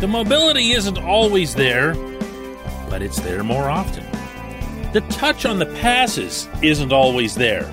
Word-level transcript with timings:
The 0.00 0.08
mobility 0.08 0.70
isn't 0.70 0.96
always 0.96 1.54
there, 1.54 1.92
but 2.88 3.02
it's 3.02 3.20
there 3.20 3.44
more 3.44 3.68
often. 3.68 4.02
The 4.94 5.02
touch 5.10 5.44
on 5.44 5.58
the 5.58 5.66
passes 5.66 6.48
isn't 6.62 6.90
always 6.90 7.34
there, 7.34 7.70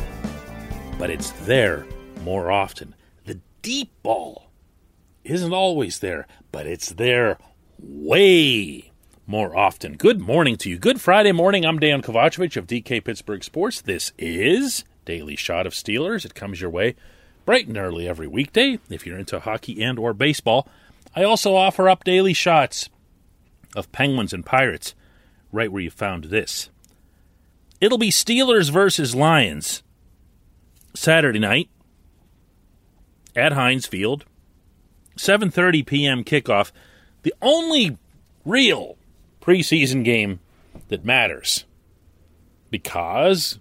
but 0.99 1.09
it's 1.09 1.31
there 1.45 1.85
more 2.25 2.51
often. 2.51 2.95
The 3.23 3.39
deep 3.61 3.91
ball 4.03 4.49
isn't 5.23 5.53
always 5.53 5.99
there, 5.99 6.27
but 6.51 6.67
it's 6.67 6.89
there 6.89 7.37
way 7.79 8.91
more 9.25 9.55
often. 9.55 9.95
Good 9.95 10.19
morning 10.19 10.57
to 10.57 10.69
you. 10.69 10.77
Good 10.77 10.99
Friday 10.99 11.31
morning. 11.31 11.65
I'm 11.65 11.79
Dan 11.79 12.01
Kovacevic 12.01 12.57
of 12.57 12.67
DK 12.67 13.05
Pittsburgh 13.05 13.41
Sports. 13.41 13.79
This 13.79 14.11
is 14.17 14.83
Daily 15.05 15.37
Shot 15.37 15.65
of 15.65 15.71
Steelers. 15.71 16.25
It 16.25 16.35
comes 16.35 16.59
your 16.59 16.71
way 16.71 16.97
bright 17.45 17.69
and 17.69 17.77
early 17.77 18.05
every 18.05 18.27
weekday 18.27 18.79
if 18.89 19.05
you're 19.05 19.17
into 19.17 19.39
hockey 19.39 19.81
and 19.81 19.97
or 19.97 20.13
baseball. 20.13 20.67
I 21.17 21.23
also 21.23 21.55
offer 21.55 21.89
up 21.89 22.03
daily 22.03 22.33
shots 22.33 22.89
of 23.75 23.91
Penguins 23.91 24.33
and 24.33 24.45
Pirates 24.45 24.93
right 25.51 25.71
where 25.71 25.81
you 25.81 25.89
found 25.89 26.25
this. 26.25 26.69
It'll 27.81 27.97
be 27.97 28.11
Steelers 28.11 28.69
versus 28.69 29.15
Lions 29.15 29.81
Saturday 30.93 31.39
night 31.39 31.69
at 33.35 33.53
Heinz 33.53 33.87
Field. 33.87 34.25
7:30 35.15 35.87
p.m. 35.87 36.23
kickoff. 36.23 36.71
The 37.23 37.33
only 37.41 37.97
real 38.45 38.95
preseason 39.41 40.03
game 40.03 40.39
that 40.89 41.03
matters 41.03 41.65
because 42.69 43.57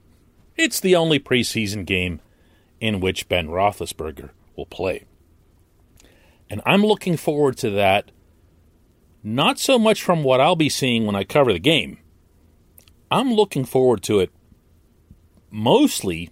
it's 0.58 0.78
the 0.78 0.94
only 0.94 1.18
preseason 1.18 1.86
game 1.86 2.20
in 2.82 3.00
which 3.00 3.30
Ben 3.30 3.48
Roethlisberger 3.48 4.28
will 4.56 4.66
play. 4.66 5.06
And 6.48 6.60
I'm 6.64 6.84
looking 6.84 7.16
forward 7.16 7.56
to 7.58 7.70
that, 7.70 8.10
not 9.22 9.58
so 9.58 9.78
much 9.78 10.02
from 10.02 10.22
what 10.22 10.40
I'll 10.40 10.56
be 10.56 10.68
seeing 10.68 11.06
when 11.06 11.16
I 11.16 11.24
cover 11.24 11.52
the 11.52 11.58
game. 11.58 11.98
I'm 13.10 13.32
looking 13.32 13.64
forward 13.64 14.02
to 14.04 14.20
it 14.20 14.30
mostly 15.50 16.30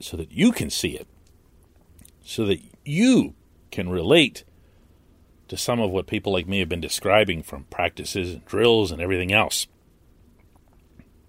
so 0.00 0.16
that 0.16 0.32
you 0.32 0.52
can 0.52 0.70
see 0.70 0.90
it, 0.90 1.06
so 2.22 2.44
that 2.46 2.60
you 2.84 3.34
can 3.70 3.88
relate 3.88 4.44
to 5.48 5.56
some 5.56 5.80
of 5.80 5.90
what 5.90 6.06
people 6.06 6.32
like 6.32 6.48
me 6.48 6.58
have 6.58 6.68
been 6.68 6.80
describing 6.80 7.42
from 7.42 7.64
practices 7.64 8.32
and 8.32 8.44
drills 8.44 8.90
and 8.90 9.00
everything 9.00 9.32
else. 9.32 9.66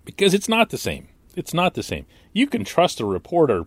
Because 0.03 0.33
it's 0.33 0.49
not 0.49 0.69
the 0.69 0.77
same. 0.77 1.07
It's 1.35 1.53
not 1.53 1.73
the 1.73 1.83
same. 1.83 2.05
You 2.31 2.47
can 2.47 2.63
trust 2.63 2.99
a 2.99 3.05
reporter 3.05 3.65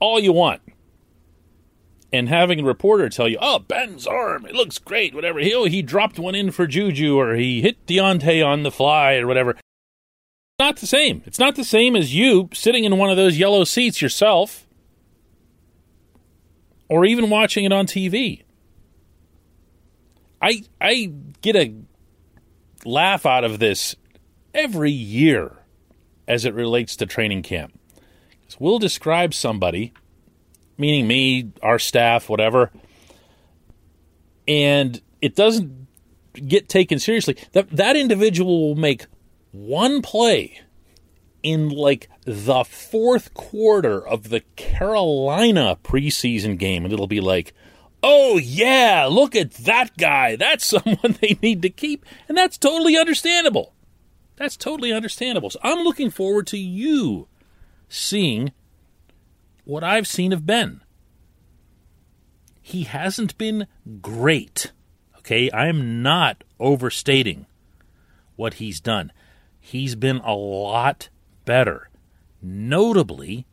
all 0.00 0.18
you 0.18 0.32
want 0.32 0.62
and 2.12 2.28
having 2.28 2.60
a 2.60 2.64
reporter 2.64 3.08
tell 3.08 3.28
you, 3.28 3.38
"Oh, 3.40 3.58
Ben's 3.60 4.06
arm, 4.06 4.46
it 4.46 4.54
looks 4.54 4.78
great," 4.78 5.14
whatever. 5.14 5.40
He 5.40 5.68
he 5.68 5.82
dropped 5.82 6.18
one 6.18 6.34
in 6.34 6.50
for 6.50 6.66
Juju, 6.66 7.18
or 7.18 7.34
he 7.36 7.60
hit 7.60 7.86
Diontae 7.86 8.44
on 8.44 8.62
the 8.62 8.70
fly, 8.70 9.16
or 9.16 9.26
whatever. 9.26 9.56
Not 10.58 10.76
the 10.76 10.86
same. 10.86 11.22
It's 11.24 11.38
not 11.38 11.56
the 11.56 11.64
same 11.64 11.96
as 11.96 12.14
you 12.14 12.50
sitting 12.52 12.84
in 12.84 12.98
one 12.98 13.10
of 13.10 13.16
those 13.16 13.38
yellow 13.38 13.64
seats 13.64 14.02
yourself, 14.02 14.66
or 16.88 17.04
even 17.04 17.30
watching 17.30 17.64
it 17.64 17.72
on 17.72 17.86
TV. 17.86 18.42
I 20.42 20.62
I 20.80 21.12
get 21.42 21.56
a 21.56 21.74
laugh 22.84 23.26
out 23.26 23.44
of 23.44 23.58
this 23.58 23.94
every 24.54 24.90
year 24.90 25.58
as 26.26 26.44
it 26.44 26.54
relates 26.54 26.96
to 26.96 27.06
training 27.06 27.42
camp. 27.42 27.78
We'll 28.58 28.78
describe 28.78 29.32
somebody 29.32 29.92
meaning 30.80 31.06
me, 31.06 31.52
our 31.62 31.78
staff, 31.78 32.28
whatever, 32.28 32.70
and 34.48 35.00
it 35.20 35.36
doesn't 35.36 35.86
get 36.46 36.68
taken 36.68 36.98
seriously, 36.98 37.36
that 37.52 37.70
that 37.70 37.96
individual 37.96 38.68
will 38.68 38.80
make 38.80 39.06
one 39.52 40.02
play 40.02 40.60
in 41.42 41.68
like 41.68 42.08
the 42.24 42.64
fourth 42.64 43.32
quarter 43.34 44.06
of 44.06 44.28
the 44.28 44.40
Carolina 44.56 45.78
preseason 45.82 46.58
game, 46.58 46.84
and 46.84 46.92
it'll 46.92 47.06
be 47.06 47.20
like, 47.20 47.54
oh 48.02 48.38
yeah, 48.38 49.06
look 49.10 49.36
at 49.36 49.52
that 49.52 49.96
guy. 49.96 50.36
That's 50.36 50.64
someone 50.84 51.16
they 51.20 51.38
need 51.42 51.62
to 51.62 51.70
keep. 51.70 52.04
And 52.28 52.36
that's 52.36 52.58
totally 52.58 52.96
understandable. 52.96 53.74
That's 54.36 54.56
totally 54.56 54.92
understandable. 54.92 55.50
So 55.50 55.60
I'm 55.62 55.84
looking 55.84 56.10
forward 56.10 56.46
to 56.48 56.58
you 56.58 57.28
seeing 57.88 58.52
what 59.64 59.84
I've 59.84 60.06
seen 60.06 60.32
of 60.32 60.46
Ben. 60.46 60.82
He 62.60 62.84
hasn't 62.84 63.36
been 63.38 63.66
great. 64.00 64.72
Okay, 65.18 65.50
I'm 65.52 66.02
not 66.02 66.44
overstating 66.58 67.46
what 68.36 68.54
he's 68.54 68.80
done. 68.80 69.12
He's 69.58 69.94
been 69.94 70.18
a 70.18 70.34
lot 70.34 71.08
better, 71.44 71.90
notably 72.42 73.46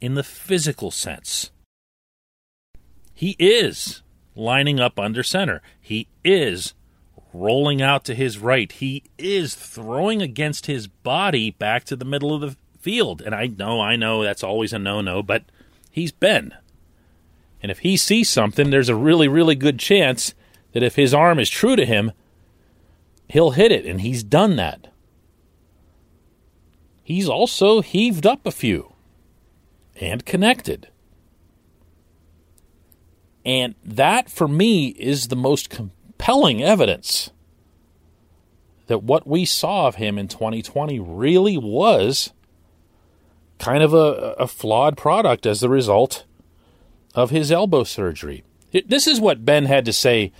in 0.00 0.14
the 0.14 0.22
physical 0.22 0.90
sense. 0.90 1.50
He 3.12 3.36
is 3.38 4.02
lining 4.34 4.78
up 4.78 4.98
under 4.98 5.22
center. 5.22 5.62
He 5.80 6.08
is 6.24 6.74
rolling 7.32 7.82
out 7.82 8.04
to 8.04 8.14
his 8.14 8.38
right. 8.38 8.70
He 8.70 9.04
is 9.18 9.54
throwing 9.54 10.22
against 10.22 10.66
his 10.66 10.86
body 10.86 11.50
back 11.50 11.84
to 11.84 11.96
the 11.96 12.04
middle 12.04 12.34
of 12.34 12.40
the 12.40 12.56
field. 12.86 13.20
And 13.20 13.34
I 13.34 13.48
know, 13.48 13.80
I 13.80 13.96
know 13.96 14.22
that's 14.22 14.44
always 14.44 14.72
a 14.72 14.78
no 14.78 15.00
no, 15.00 15.20
but 15.20 15.42
he's 15.90 16.12
been. 16.12 16.54
And 17.60 17.72
if 17.72 17.80
he 17.80 17.96
sees 17.96 18.30
something, 18.30 18.70
there's 18.70 18.88
a 18.88 18.94
really, 18.94 19.26
really 19.26 19.56
good 19.56 19.80
chance 19.80 20.34
that 20.70 20.84
if 20.84 20.94
his 20.94 21.12
arm 21.12 21.40
is 21.40 21.50
true 21.50 21.74
to 21.74 21.84
him, 21.84 22.12
he'll 23.28 23.50
hit 23.50 23.72
it. 23.72 23.86
And 23.86 24.02
he's 24.02 24.22
done 24.22 24.54
that. 24.54 24.86
He's 27.02 27.28
also 27.28 27.80
heaved 27.80 28.24
up 28.24 28.46
a 28.46 28.52
few 28.52 28.92
and 30.00 30.24
connected. 30.24 30.86
And 33.44 33.74
that, 33.84 34.30
for 34.30 34.46
me, 34.46 34.88
is 34.90 35.26
the 35.26 35.34
most 35.34 35.70
compelling 35.70 36.62
evidence 36.62 37.32
that 38.86 39.02
what 39.02 39.26
we 39.26 39.44
saw 39.44 39.88
of 39.88 39.96
him 39.96 40.18
in 40.18 40.28
2020 40.28 41.00
really 41.00 41.58
was 41.58 42.32
kind 43.58 43.82
of 43.82 43.92
a, 43.94 44.34
a 44.38 44.46
flawed 44.46 44.96
product 44.96 45.46
as 45.46 45.60
the 45.60 45.68
result 45.68 46.24
of 47.14 47.30
his 47.30 47.50
elbow 47.50 47.84
surgery. 47.84 48.44
This 48.86 49.06
is 49.06 49.20
what 49.20 49.44
Ben 49.44 49.64
had 49.64 49.84
to 49.86 49.92
say 49.92 50.32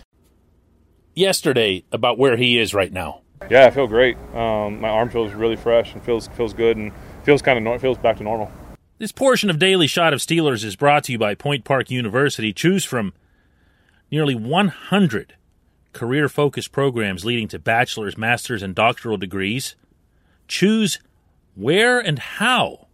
yesterday 1.14 1.84
about 1.90 2.18
where 2.18 2.36
he 2.36 2.58
is 2.58 2.74
right 2.74 2.92
now. 2.92 3.22
Yeah, 3.50 3.66
I 3.66 3.70
feel 3.70 3.86
great. 3.86 4.16
Um, 4.34 4.80
my 4.80 4.88
arm 4.88 5.10
feels 5.10 5.32
really 5.32 5.56
fresh 5.56 5.94
and 5.94 6.02
feels 6.02 6.28
feels 6.28 6.52
good 6.54 6.76
and 6.76 6.92
feels 7.24 7.42
kind 7.42 7.66
of 7.66 7.80
feels 7.80 7.98
back 7.98 8.18
to 8.18 8.22
normal. 8.22 8.50
This 8.98 9.12
portion 9.12 9.50
of 9.50 9.58
Daily 9.58 9.86
Shot 9.86 10.14
of 10.14 10.20
Steelers 10.20 10.64
is 10.64 10.74
brought 10.74 11.04
to 11.04 11.12
you 11.12 11.18
by 11.18 11.34
Point 11.34 11.64
Park 11.64 11.90
University. 11.90 12.52
Choose 12.52 12.84
from 12.84 13.12
nearly 14.10 14.34
100 14.34 15.34
career 15.92 16.28
focused 16.28 16.72
programs 16.72 17.24
leading 17.24 17.48
to 17.48 17.58
bachelor's, 17.58 18.16
master's, 18.16 18.62
and 18.62 18.74
doctoral 18.74 19.16
degrees. 19.16 19.76
Choose 20.48 20.98
where 21.54 21.98
and 21.98 22.18
how 22.18 22.85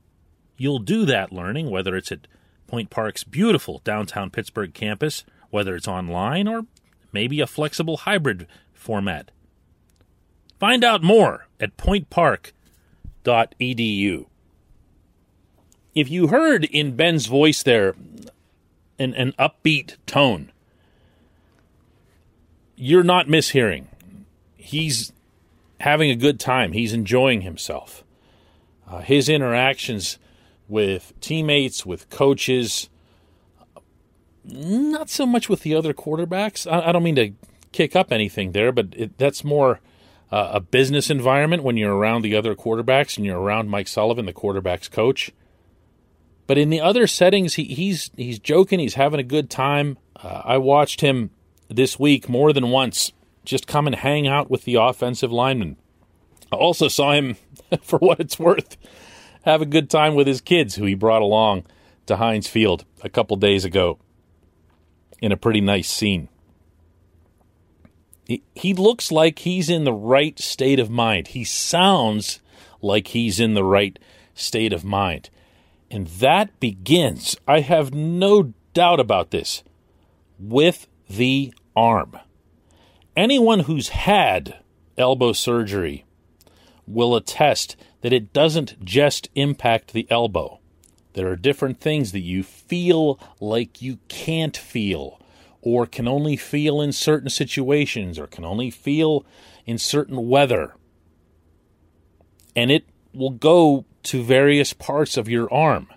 You'll 0.63 0.79
do 0.79 1.05
that 1.07 1.33
learning, 1.33 1.71
whether 1.71 1.97
it's 1.97 2.13
at 2.13 2.29
Point 2.69 2.89
Park's 2.89 3.25
beautiful 3.25 3.81
downtown 3.83 4.31
Pittsburgh 4.31 4.73
campus, 4.73 5.25
whether 5.51 5.75
it's 5.75 5.89
online 5.89 6.47
or 6.47 6.67
maybe 7.11 7.41
a 7.41 7.49
flexible 7.49 7.97
hybrid 7.97 8.47
format. 8.73 9.33
Find 10.61 10.85
out 10.85 11.03
more 11.03 11.49
at 11.59 11.77
pointpark.edu. 11.77 14.27
If 15.97 16.09
you 16.09 16.29
heard 16.29 16.65
in 16.67 16.95
Ben's 16.95 17.27
voice 17.27 17.65
there 17.65 17.97
an, 19.01 19.15
an 19.15 19.33
upbeat 19.41 19.97
tone, 20.07 20.53
you're 22.77 23.03
not 23.03 23.27
mishearing. 23.27 23.87
He's 24.57 25.13
having 25.81 26.09
a 26.09 26.15
good 26.15 26.39
time, 26.39 26.71
he's 26.71 26.93
enjoying 26.93 27.41
himself. 27.41 28.05
Uh, 28.89 29.01
his 29.01 29.29
interactions 29.29 30.19
with 30.73 31.13
teammates, 31.21 31.85
with 31.85 32.09
coaches, 32.09 32.89
not 34.43 35.11
so 35.11 35.27
much 35.27 35.49
with 35.49 35.61
the 35.61 35.75
other 35.75 35.93
quarterbacks. 35.93 36.71
I, 36.71 36.89
I 36.89 36.93
don't 36.93 37.03
mean 37.03 37.17
to 37.17 37.33
kick 37.73 37.95
up 37.95 38.11
anything 38.11 38.53
there, 38.53 38.73
but 38.73 38.89
it, 38.97 39.19
that's 39.19 39.45
more 39.45 39.81
uh, 40.33 40.53
a 40.55 40.61
business 40.61 41.11
environment 41.11 41.63
when 41.63 41.77
you're 41.77 41.95
around 41.95 42.23
the 42.23 42.35
other 42.35 42.55
quarterbacks 42.55 43.19
and 43.19 43.27
you're 43.27 43.39
around 43.39 43.69
Mike 43.69 43.87
Sullivan, 43.87 44.25
the 44.25 44.33
quarterback's 44.33 44.89
coach. 44.89 45.31
But 46.47 46.57
in 46.57 46.71
the 46.71 46.81
other 46.81 47.07
settings, 47.07 47.55
he, 47.55 47.65
he's 47.65 48.11
he's 48.17 48.39
joking, 48.39 48.81
he's 48.81 48.95
having 48.95 49.21
a 49.21 49.25
good 49.25 49.51
time. 49.51 49.99
Uh, 50.17 50.41
I 50.45 50.59
watched 50.59 51.03
him 51.03 51.31
this 51.69 51.99
week 51.99 52.29
more 52.31 52.53
than 52.53 52.71
once, 52.71 53.13
just 53.45 53.67
come 53.67 53.87
and 53.87 53.97
hang 53.97 54.27
out 54.27 54.51
with 54.51 54.65
the 54.65 54.77
offensive 54.77 55.31
linemen. 55.31 55.77
I 56.51 56.57
also 56.57 56.89
saw 56.89 57.13
him, 57.13 57.37
for 57.83 57.99
what 57.99 58.21
it's 58.21 58.39
worth, 58.39 58.77
have 59.43 59.63
a 59.63 59.67
good 59.67 59.91
time 59.91 60.15
with 60.15 60.27
his 60.27 60.41
kids, 60.41 60.77
who 60.77 60.85
he 60.85 60.95
brought 60.95 61.23
along 61.23 61.65
to 62.07 62.17
Heinz 62.17 62.47
Field 62.47 62.85
a 63.03 63.09
couple 63.09 63.37
days 63.37 63.65
ago 63.65 63.99
in 65.21 65.33
a 65.33 65.37
pretty 65.37 65.61
nice 65.61 65.89
scene. 65.89 66.29
He, 68.27 68.43
he 68.55 68.75
looks 68.75 69.13
like 69.13 69.41
he's 69.41 69.69
in 69.69 69.85
the 69.85 69.93
right 69.93 70.39
state 70.39 70.79
of 70.79 70.91
mind. 70.91 71.29
He 71.29 71.45
sounds 71.45 72.41
like 72.81 73.09
he's 73.09 73.41
in 73.41 73.55
the 73.55 73.65
right 73.65 73.99
state 74.35 74.73
of 74.73 74.85
mind. 74.85 75.31
And 75.91 76.07
that 76.07 76.59
begins, 76.59 77.37
I 77.47 77.61
have 77.61 77.93
no 77.93 78.55
doubt 78.73 79.01
about 79.01 79.31
this, 79.31 79.63
with 80.39 80.87
the 81.09 81.53
arm. 81.77 82.19
Anyone 83.15 83.61
who's 83.61 83.91
had 83.91 84.59
elbow 84.97 85.33
surgery 85.33 86.05
will 86.93 87.17
attest 87.17 87.77
that 88.03 88.13
it 88.13 88.33
doesn't 88.33 88.85
just 88.85 89.29
impact 89.35 89.93
the 89.93 90.07
elbow. 90.11 90.61
There 91.15 91.29
are 91.29 91.37
different 91.37 91.81
things 91.81 92.13
that 92.13 92.21
you 92.21 92.43
feel 92.43 93.19
like 93.41 93.83
you 93.83 93.99
can't 94.09 94.57
feel, 94.57 95.21
or 95.61 95.87
can 95.87 96.09
only 96.09 96.37
feel 96.37 96.81
in 96.81 96.93
certain 96.93 97.31
situations, 97.31 98.19
or 98.19 98.27
can 98.27 98.45
only 98.45 98.71
feel 98.71 99.25
in 99.67 99.79
certain 99.79 100.29
weather. 100.29 100.75
And 102.57 102.71
it 102.71 102.85
will 103.13 103.31
go 103.31 103.85
to 104.05 104.23
various 104.23 104.73
parts 104.73 105.17
of 105.17 105.29
your 105.29 105.53
arm. 105.53 105.89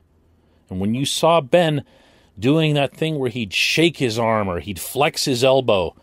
And 0.70 0.80
when 0.80 0.94
you 0.94 1.06
saw 1.06 1.42
Ben 1.42 1.84
doing 2.38 2.74
that 2.74 2.96
thing 2.96 3.18
where 3.18 3.30
he'd 3.30 3.54
shake 3.54 3.98
his 3.98 4.20
arm 4.20 4.48
or 4.48 4.60
he'd 4.60 4.80
flex 4.80 5.26
his 5.26 5.44
elbow 5.44 5.96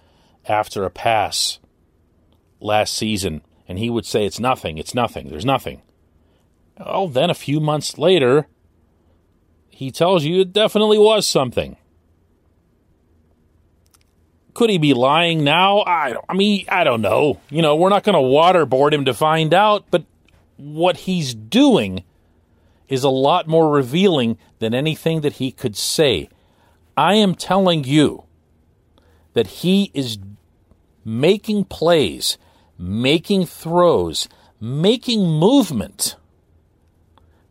after 0.46 0.84
a 0.84 0.90
pass 0.90 1.58
last 2.60 2.94
season, 2.94 3.42
and 3.72 3.78
he 3.78 3.88
would 3.88 4.04
say, 4.04 4.26
It's 4.26 4.38
nothing, 4.38 4.76
it's 4.76 4.94
nothing, 4.94 5.30
there's 5.30 5.46
nothing. 5.46 5.80
Well, 6.78 7.08
then 7.08 7.30
a 7.30 7.34
few 7.34 7.58
months 7.58 7.96
later, 7.96 8.46
he 9.70 9.90
tells 9.90 10.24
you 10.24 10.42
it 10.42 10.52
definitely 10.52 10.98
was 10.98 11.26
something. 11.26 11.78
Could 14.52 14.68
he 14.68 14.76
be 14.76 14.92
lying 14.92 15.42
now? 15.42 15.78
I, 15.78 16.16
I 16.28 16.34
mean, 16.34 16.66
I 16.68 16.84
don't 16.84 17.00
know. 17.00 17.40
You 17.48 17.62
know, 17.62 17.74
we're 17.74 17.88
not 17.88 18.04
going 18.04 18.12
to 18.12 18.20
waterboard 18.20 18.92
him 18.92 19.06
to 19.06 19.14
find 19.14 19.54
out, 19.54 19.86
but 19.90 20.04
what 20.58 20.98
he's 20.98 21.32
doing 21.32 22.04
is 22.88 23.04
a 23.04 23.08
lot 23.08 23.48
more 23.48 23.70
revealing 23.70 24.36
than 24.58 24.74
anything 24.74 25.22
that 25.22 25.34
he 25.34 25.50
could 25.50 25.78
say. 25.78 26.28
I 26.94 27.14
am 27.14 27.34
telling 27.34 27.84
you 27.84 28.24
that 29.32 29.46
he 29.46 29.90
is 29.94 30.18
making 31.06 31.64
plays, 31.64 32.36
making 32.78 33.46
throws, 33.46 34.28
making 34.60 35.22
movement 35.22 36.16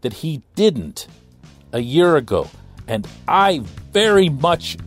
that 0.01 0.13
he 0.13 0.41
didn't 0.56 1.07
a 1.71 1.79
year 1.79 2.15
ago. 2.18 2.50
And 2.88 3.07
I 3.27 3.59
very 3.94 4.29
much 4.29 4.77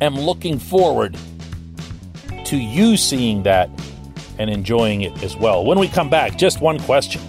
am 0.00 0.14
looking 0.14 0.58
forward 0.58 1.16
to 2.46 2.56
you 2.56 2.96
seeing 2.96 3.42
that 3.44 3.68
and 4.38 4.50
enjoying 4.50 5.02
it 5.02 5.22
as 5.22 5.36
well. 5.36 5.64
When 5.64 5.78
we 5.78 5.88
come 5.88 6.10
back, 6.10 6.36
just 6.36 6.60
one 6.60 6.78
question. 6.80 7.22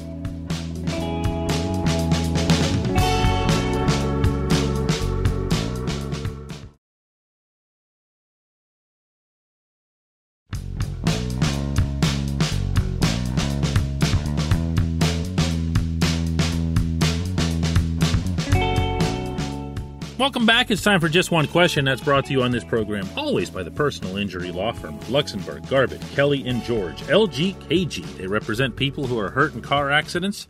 Welcome 20.18 20.48
back. 20.48 20.72
It's 20.72 20.82
time 20.82 21.00
for 21.00 21.10
just 21.10 21.30
one 21.30 21.46
question 21.46 21.86
that's 21.86 22.02
brought 22.02 22.26
to 22.26 22.32
you 22.32 22.42
on 22.42 22.50
this 22.50 22.64
program, 22.64 23.08
always 23.16 23.52
by 23.52 23.62
the 23.62 23.70
personal 23.70 24.18
injury 24.18 24.52
law 24.52 24.72
firm 24.72 24.98
Luxenberg 25.02 25.70
Garbett, 25.70 26.02
Kelly, 26.16 26.48
and 26.48 26.64
George, 26.64 27.04
LGKG. 27.04 28.18
They 28.18 28.26
represent 28.26 28.76
people 28.76 29.06
who 29.06 29.20
are 29.20 29.30
hurt 29.30 29.54
in 29.54 29.62
car 29.62 29.92
accidents, 29.92 30.48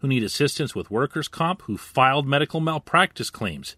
who 0.00 0.08
need 0.08 0.22
assistance 0.22 0.74
with 0.74 0.90
workers' 0.90 1.28
comp, 1.28 1.62
who 1.62 1.78
filed 1.78 2.28
medical 2.28 2.60
malpractice 2.60 3.30
claims. 3.30 3.74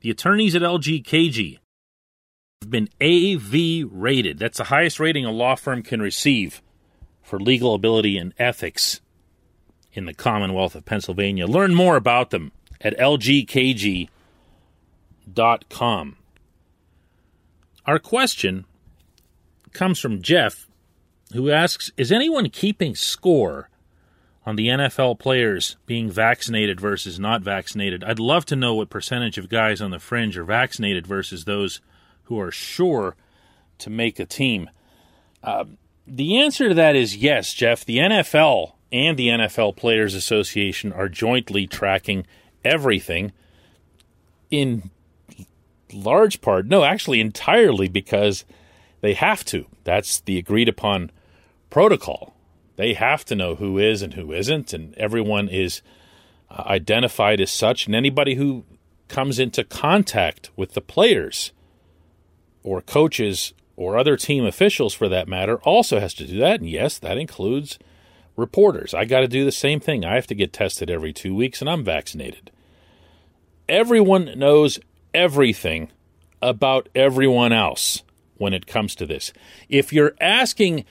The 0.00 0.08
attorneys 0.08 0.54
at 0.54 0.62
LGKG 0.62 1.58
have 2.62 2.70
been 2.70 2.88
AV 2.98 3.90
rated. 3.92 4.38
That's 4.38 4.56
the 4.56 4.64
highest 4.64 4.98
rating 4.98 5.26
a 5.26 5.30
law 5.30 5.54
firm 5.54 5.82
can 5.82 6.00
receive 6.00 6.62
for 7.22 7.38
legal 7.38 7.74
ability 7.74 8.16
and 8.16 8.32
ethics 8.38 9.02
in 9.92 10.06
the 10.06 10.14
Commonwealth 10.14 10.74
of 10.74 10.86
Pennsylvania. 10.86 11.46
Learn 11.46 11.74
more 11.74 11.96
about 11.96 12.30
them 12.30 12.52
at 12.80 12.96
LGKG.com 12.96 14.08
com. 15.70 16.16
Our 17.86 17.98
question 17.98 18.64
comes 19.72 19.98
from 19.98 20.22
Jeff, 20.22 20.66
who 21.32 21.50
asks 21.50 21.90
Is 21.96 22.12
anyone 22.12 22.50
keeping 22.50 22.94
score 22.94 23.70
on 24.44 24.56
the 24.56 24.68
NFL 24.68 25.18
players 25.18 25.76
being 25.86 26.10
vaccinated 26.10 26.80
versus 26.80 27.18
not 27.18 27.42
vaccinated? 27.42 28.04
I'd 28.04 28.18
love 28.18 28.44
to 28.46 28.56
know 28.56 28.74
what 28.74 28.90
percentage 28.90 29.38
of 29.38 29.48
guys 29.48 29.80
on 29.80 29.90
the 29.90 29.98
fringe 29.98 30.36
are 30.36 30.44
vaccinated 30.44 31.06
versus 31.06 31.44
those 31.44 31.80
who 32.24 32.38
are 32.38 32.50
sure 32.50 33.16
to 33.78 33.90
make 33.90 34.18
a 34.18 34.26
team. 34.26 34.68
Uh, 35.42 35.64
the 36.06 36.38
answer 36.38 36.68
to 36.68 36.74
that 36.74 36.96
is 36.96 37.16
yes, 37.16 37.52
Jeff. 37.54 37.84
The 37.84 37.98
NFL 37.98 38.72
and 38.90 39.16
the 39.16 39.28
NFL 39.28 39.76
Players 39.76 40.14
Association 40.14 40.92
are 40.92 41.08
jointly 41.08 41.66
tracking 41.66 42.26
everything 42.64 43.32
in 44.50 44.90
large 45.92 46.40
part, 46.40 46.66
no, 46.66 46.84
actually 46.84 47.20
entirely 47.20 47.88
because 47.88 48.44
they 49.00 49.14
have 49.14 49.44
to. 49.46 49.66
That's 49.84 50.20
the 50.20 50.38
agreed 50.38 50.68
upon 50.68 51.10
protocol. 51.70 52.34
They 52.76 52.94
have 52.94 53.24
to 53.26 53.34
know 53.34 53.56
who 53.56 53.78
is 53.78 54.02
and 54.02 54.14
who 54.14 54.32
isn't, 54.32 54.72
and 54.72 54.94
everyone 54.94 55.48
is 55.48 55.82
uh, 56.50 56.62
identified 56.66 57.40
as 57.40 57.50
such. 57.50 57.86
And 57.86 57.94
anybody 57.94 58.34
who 58.34 58.64
comes 59.08 59.38
into 59.38 59.64
contact 59.64 60.50
with 60.56 60.74
the 60.74 60.80
players 60.80 61.52
or 62.62 62.80
coaches 62.80 63.52
or 63.76 63.96
other 63.96 64.16
team 64.16 64.44
officials 64.44 64.94
for 64.94 65.08
that 65.08 65.28
matter 65.28 65.56
also 65.58 66.00
has 66.00 66.14
to 66.14 66.26
do 66.26 66.38
that. 66.38 66.60
And 66.60 66.68
yes, 66.68 66.98
that 66.98 67.18
includes 67.18 67.78
reporters. 68.36 68.94
I 68.94 69.04
got 69.04 69.20
to 69.20 69.28
do 69.28 69.44
the 69.44 69.52
same 69.52 69.80
thing. 69.80 70.04
I 70.04 70.14
have 70.14 70.26
to 70.28 70.34
get 70.34 70.52
tested 70.52 70.90
every 70.90 71.12
two 71.12 71.34
weeks, 71.34 71.60
and 71.60 71.68
I'm 71.68 71.84
vaccinated. 71.84 72.50
Everyone 73.68 74.38
knows 74.38 74.78
everything 75.14 75.90
about 76.40 76.88
everyone 76.94 77.52
else 77.52 78.02
when 78.36 78.54
it 78.54 78.66
comes 78.66 78.94
to 78.94 79.06
this. 79.06 79.32
If 79.68 79.92
you're 79.92 80.14
asking 80.20 80.84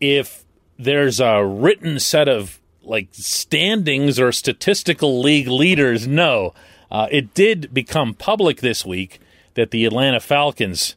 if 0.00 0.44
there's 0.78 1.20
a 1.20 1.44
written 1.44 1.98
set 1.98 2.28
of 2.28 2.60
like 2.82 3.08
standings 3.12 4.18
or 4.18 4.32
statistical 4.32 5.20
league 5.20 5.48
leaders, 5.48 6.06
no. 6.06 6.54
Uh, 6.90 7.08
it 7.10 7.34
did 7.34 7.72
become 7.72 8.14
public 8.14 8.60
this 8.60 8.84
week 8.84 9.20
that 9.54 9.70
the 9.70 9.84
Atlanta 9.84 10.20
Falcons 10.20 10.96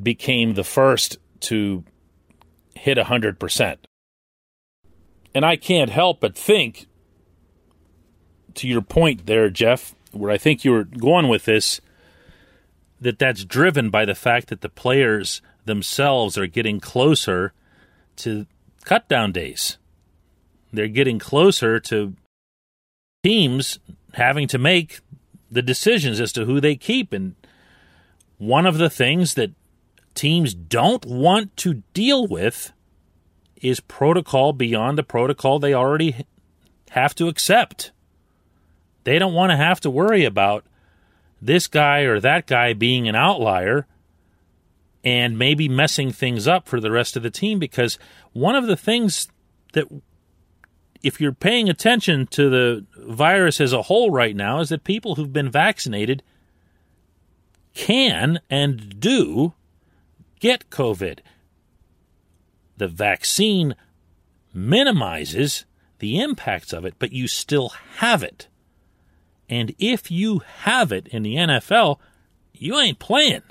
became 0.00 0.54
the 0.54 0.64
first 0.64 1.18
to 1.40 1.84
hit 2.74 2.98
100%. 2.98 3.76
And 5.34 5.44
I 5.44 5.56
can't 5.56 5.90
help 5.90 6.20
but 6.20 6.36
think, 6.36 6.86
to 8.54 8.66
your 8.66 8.80
point 8.80 9.26
there, 9.26 9.50
Jeff, 9.50 9.94
where 10.12 10.30
I 10.30 10.38
think 10.38 10.64
you 10.64 10.72
were 10.72 10.84
going 10.84 11.28
with 11.28 11.44
this, 11.44 11.80
that 13.00 13.18
that's 13.18 13.44
driven 13.44 13.90
by 13.90 14.04
the 14.04 14.14
fact 14.14 14.48
that 14.48 14.60
the 14.60 14.68
players 14.68 15.40
themselves 15.64 16.36
are 16.36 16.46
getting 16.46 16.80
closer 16.80 17.52
to 18.16 18.46
cut 18.84 19.08
down 19.08 19.32
days. 19.32 19.78
They're 20.72 20.88
getting 20.88 21.18
closer 21.18 21.78
to 21.80 22.14
teams 23.22 23.78
having 24.14 24.48
to 24.48 24.58
make 24.58 25.00
the 25.50 25.62
decisions 25.62 26.20
as 26.20 26.32
to 26.32 26.44
who 26.44 26.60
they 26.60 26.76
keep. 26.76 27.12
And 27.12 27.34
one 28.38 28.66
of 28.66 28.78
the 28.78 28.90
things 28.90 29.34
that 29.34 29.52
teams 30.14 30.54
don't 30.54 31.04
want 31.06 31.56
to 31.58 31.82
deal 31.94 32.26
with 32.26 32.72
is 33.56 33.80
protocol 33.80 34.52
beyond 34.52 34.98
the 34.98 35.02
protocol 35.02 35.58
they 35.58 35.74
already 35.74 36.24
have 36.90 37.14
to 37.16 37.28
accept. 37.28 37.92
They 39.08 39.18
don't 39.18 39.34
want 39.34 39.50
to 39.50 39.56
have 39.56 39.80
to 39.80 39.90
worry 39.90 40.24
about 40.24 40.64
this 41.40 41.66
guy 41.66 42.00
or 42.00 42.20
that 42.20 42.46
guy 42.46 42.74
being 42.74 43.08
an 43.08 43.14
outlier 43.14 43.86
and 45.02 45.38
maybe 45.38 45.68
messing 45.68 46.12
things 46.12 46.46
up 46.46 46.68
for 46.68 46.78
the 46.78 46.90
rest 46.90 47.16
of 47.16 47.22
the 47.22 47.30
team 47.30 47.58
because 47.58 47.98
one 48.32 48.54
of 48.54 48.66
the 48.66 48.76
things 48.76 49.28
that 49.72 49.86
if 51.02 51.20
you're 51.20 51.32
paying 51.32 51.70
attention 51.70 52.26
to 52.26 52.50
the 52.50 52.84
virus 52.98 53.62
as 53.62 53.72
a 53.72 53.82
whole 53.82 54.10
right 54.10 54.36
now 54.36 54.60
is 54.60 54.68
that 54.68 54.84
people 54.84 55.14
who've 55.14 55.32
been 55.32 55.50
vaccinated 55.50 56.22
can 57.72 58.40
and 58.50 59.00
do 59.00 59.54
get 60.40 60.68
COVID. 60.68 61.20
The 62.76 62.88
vaccine 62.88 63.74
minimizes 64.52 65.64
the 65.98 66.20
impacts 66.20 66.72
of 66.72 66.84
it, 66.84 66.94
but 66.98 67.12
you 67.12 67.26
still 67.26 67.70
have 67.96 68.22
it. 68.22 68.48
And 69.48 69.74
if 69.78 70.10
you 70.10 70.40
have 70.62 70.92
it 70.92 71.06
in 71.08 71.22
the 71.22 71.36
NFL, 71.36 71.98
you 72.52 72.78
ain't 72.78 72.98
playing. 72.98 73.42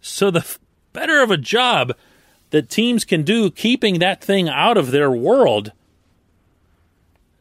So 0.00 0.30
the 0.30 0.56
better 0.92 1.22
of 1.22 1.30
a 1.30 1.36
job 1.36 1.94
that 2.50 2.70
teams 2.70 3.04
can 3.04 3.22
do 3.22 3.50
keeping 3.50 3.98
that 3.98 4.22
thing 4.22 4.48
out 4.48 4.76
of 4.76 4.90
their 4.90 5.10
world, 5.10 5.72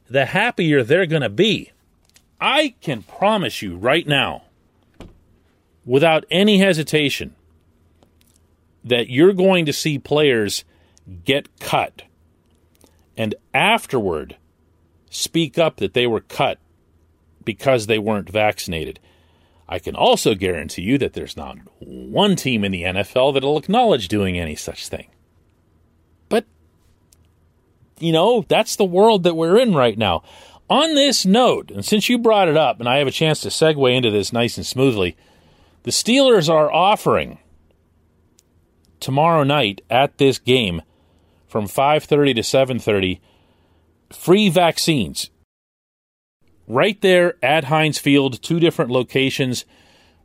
the 0.10 0.26
happier 0.26 0.84
they're 0.84 1.06
going 1.06 1.22
to 1.22 1.30
be. 1.30 1.72
I 2.40 2.76
can 2.82 3.04
promise 3.04 3.62
you 3.62 3.78
right 3.78 4.08
now, 4.08 4.44
without 5.86 6.26
any 6.32 6.58
hesitation, 6.58 7.36
that 8.84 9.10
you're 9.10 9.34
going 9.34 9.66
to 9.66 9.74
see 9.74 10.00
players 10.00 10.64
get 11.24 11.60
cut 11.60 12.04
and 13.16 13.36
afterward 13.54 14.38
speak 15.10 15.58
up 15.58 15.78
that 15.78 15.94
they 15.94 16.08
were 16.08 16.22
cut 16.22 16.58
because 17.44 17.88
they 17.88 18.00
weren't 18.00 18.30
vaccinated. 18.30 19.00
I 19.68 19.80
can 19.80 19.96
also 19.96 20.36
guarantee 20.36 20.82
you 20.82 20.98
that 20.98 21.14
there's 21.14 21.38
not 21.38 21.58
one 21.80 22.36
team 22.36 22.64
in 22.64 22.72
the 22.72 22.84
NFL 22.84 23.34
that'll 23.34 23.58
acknowledge 23.58 24.08
doing 24.10 24.38
any 24.38 24.56
such 24.56 24.88
thing. 24.88 25.08
But, 26.28 26.46
you 27.98 28.12
know, 28.12 28.46
that's 28.48 28.76
the 28.76 28.84
world 28.84 29.24
that 29.24 29.38
we're 29.38 29.58
in 29.58 29.74
right 29.74 29.98
now. 29.98 30.24
On 30.70 30.94
this 30.96 31.26
note, 31.26 31.72
and 31.72 31.86
since 31.86 32.10
you 32.10 32.18
brought 32.18 32.48
it 32.48 32.58
up, 32.58 32.80
and 32.80 32.88
I 32.88 32.98
have 32.98 33.08
a 33.08 33.12
chance 33.12 33.42
to 33.42 33.50
segue 33.50 33.96
into 33.96 34.12
this 34.12 34.34
nice 34.34 34.58
and 34.58 34.66
smoothly, 34.66 35.16
the 35.84 35.92
Steelers 35.92 36.50
are 36.50 36.72
offering 36.72 37.40
tomorrow 39.00 39.44
night 39.44 39.82
at 39.90 40.18
this 40.18 40.38
game 40.38 40.82
from 41.48 41.68
5:30 41.68 42.36
to 42.36 42.44
7:30 42.44 43.20
free 44.12 44.50
vaccines 44.50 45.30
right 46.72 47.00
there 47.02 47.36
at 47.44 47.66
Heinz 47.66 48.00
Field, 48.00 48.42
two 48.42 48.60
different 48.60 48.92
locations. 48.92 49.66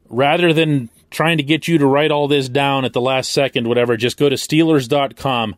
Rather 0.08 0.52
than 0.52 0.88
trying 1.10 1.36
to 1.38 1.42
get 1.42 1.66
you 1.66 1.78
to 1.78 1.86
write 1.86 2.12
all 2.12 2.28
this 2.28 2.48
down 2.48 2.84
at 2.84 2.92
the 2.92 3.00
last 3.00 3.32
second, 3.32 3.68
whatever, 3.68 3.96
just 3.96 4.16
go 4.16 4.28
to 4.28 4.36
Steelers.com. 4.36 5.56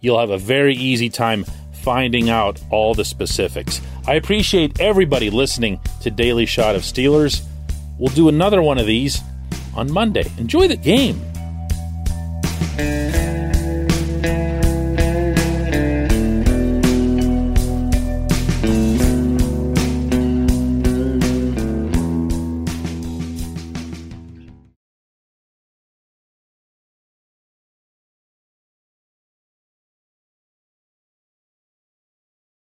You'll 0.00 0.18
have 0.18 0.30
a 0.30 0.38
very 0.38 0.74
easy 0.74 1.10
time 1.10 1.44
finding 1.82 2.30
out 2.30 2.60
all 2.70 2.94
the 2.94 3.04
specifics. 3.04 3.80
I 4.06 4.14
appreciate 4.14 4.80
everybody 4.80 5.28
listening 5.30 5.80
to 6.02 6.10
Daily 6.10 6.46
Shot 6.46 6.74
of 6.74 6.82
Steelers. 6.82 7.42
We'll 7.98 8.14
do 8.14 8.28
another 8.28 8.62
one 8.62 8.78
of 8.78 8.86
these 8.86 9.20
on 9.76 9.92
Monday. 9.92 10.24
Enjoy 10.38 10.68
the 10.68 10.76
game. 10.76 11.29